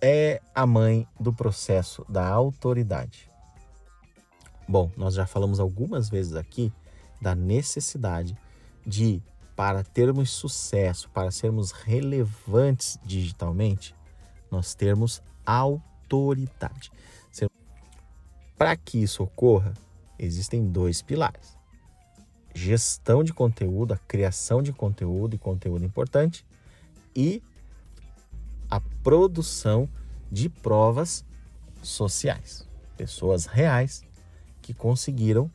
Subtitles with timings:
[0.00, 3.28] é a mãe do processo da autoridade.
[4.68, 6.72] Bom, nós já falamos algumas vezes aqui
[7.20, 8.36] da necessidade
[8.86, 9.22] de,
[9.56, 13.94] para termos sucesso, para sermos relevantes digitalmente,
[14.50, 16.90] nós termos autoridade.
[18.58, 19.72] Para que isso ocorra,
[20.18, 21.56] existem dois pilares:
[22.52, 26.44] gestão de conteúdo, a criação de conteúdo e conteúdo importante,
[27.14, 27.40] e
[29.02, 29.88] produção
[30.30, 31.24] de provas
[31.82, 32.66] sociais.
[32.96, 34.02] Pessoas reais
[34.60, 35.50] que conseguiram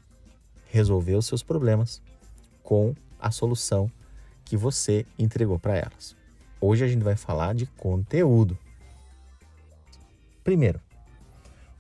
[0.70, 2.02] resolver os seus problemas
[2.64, 3.92] com a solução
[4.44, 6.16] que você entregou para elas.
[6.60, 8.58] Hoje a gente vai falar de conteúdo.
[10.44, 10.82] Primeiro,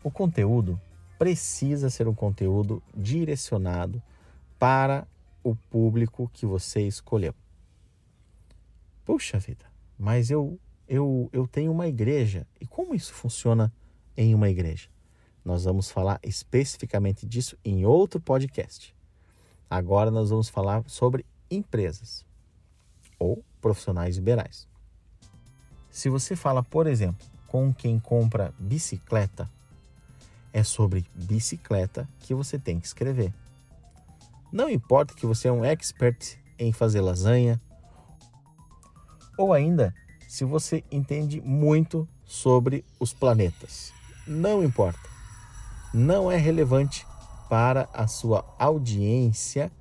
[0.04, 0.80] o conteúdo
[1.18, 4.02] precisa ser um conteúdo direcionado
[4.60, 5.08] para
[5.44, 7.34] o público que você escolheu.
[9.06, 9.66] Puxa vida,
[9.98, 10.60] mas eu,
[10.94, 12.46] eu, eu tenho uma igreja.
[12.62, 13.74] E como isso funciona
[14.16, 14.90] em uma igreja?
[15.44, 18.96] Nós vamos falar especificamente disso em outro podcast.
[19.68, 22.24] Agora nós vamos falar sobre empresas
[23.18, 24.68] ou profissionais liberais.
[25.90, 29.50] Se você fala, por exemplo, com quem compra bicicleta,
[30.54, 33.34] é sobre bicicleta que você tem que escrever.
[34.52, 37.60] Não importa que você é um expert em fazer lasanha,
[39.36, 39.94] ou ainda
[40.34, 43.94] se você entende muito sobre os planetas.
[44.26, 45.08] Não importa.
[45.94, 47.06] Não é relevante
[47.48, 49.72] para a sua audiência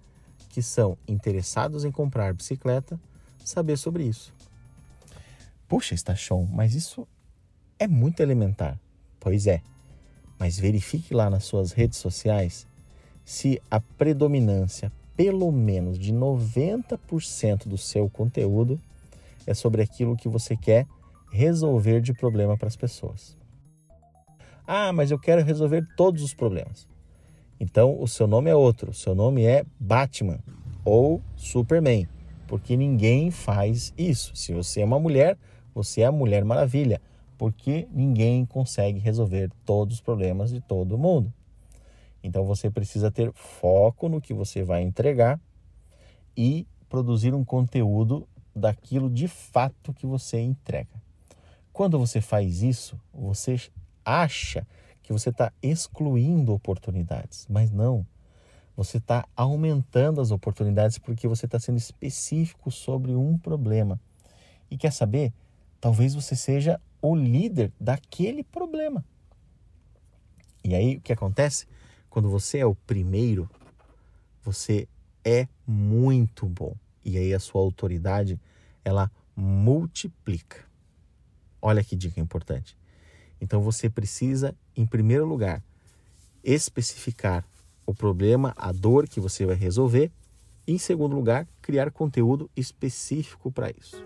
[0.51, 3.01] que são interessados em comprar bicicleta
[3.43, 4.31] saber sobre isso.
[5.67, 7.09] Puxa, Stachon, mas isso
[7.79, 8.79] é muito elementar.
[9.19, 9.63] Pois é,
[10.39, 12.67] mas verifique lá nas suas redes sociais
[13.25, 18.79] se a predominância, pelo menos de 90% do seu conteúdo,
[19.47, 20.87] é sobre aquilo que você quer
[21.31, 23.37] resolver de problema para as pessoas.
[24.67, 26.89] Ah, mas eu quero resolver todos os problemas.
[27.59, 30.41] Então o seu nome é outro, o seu nome é Batman
[30.85, 32.09] ou Superman,
[32.47, 34.35] porque ninguém faz isso.
[34.35, 35.39] Se você é uma mulher,
[35.75, 37.01] você é a Mulher Maravilha,
[37.39, 41.33] porque ninguém consegue resolver todos os problemas de todo mundo.
[42.23, 45.41] Então você precisa ter foco no que você vai entregar
[46.37, 51.03] e produzir um conteúdo daquilo de fato que você entrega.
[51.73, 53.61] Quando você faz isso, você
[54.05, 54.67] acha
[55.03, 58.07] que você está excluindo oportunidades, mas não.
[58.77, 64.01] Você está aumentando as oportunidades porque você está sendo específico sobre um problema.
[64.71, 65.33] E quer saber?
[65.81, 69.05] Talvez você seja o líder daquele problema.
[70.65, 71.67] E aí o que acontece?
[72.09, 73.51] Quando você é o primeiro,
[74.43, 74.87] você
[75.25, 76.75] é muito bom
[77.05, 78.41] e aí a sua autoridade
[78.85, 80.59] ela multiplica.
[81.61, 82.77] Olha que dica importante.
[83.41, 85.63] Então você precisa, em primeiro lugar,
[86.45, 87.45] especificar
[87.87, 90.11] o problema, a dor que você vai resolver,
[90.67, 94.05] e em segundo lugar, criar conteúdo específico para isso.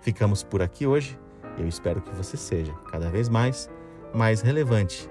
[0.00, 1.18] Ficamos por aqui hoje.
[1.56, 3.70] Eu espero que você seja cada vez mais
[4.14, 5.08] mais relevante,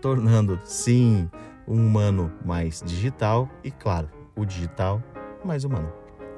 [0.00, 1.28] tornando sim
[1.66, 5.02] um humano mais digital e claro, o digital
[5.44, 5.92] mais humano.